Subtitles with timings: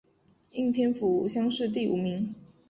[0.49, 2.33] 应天府乡试第五名。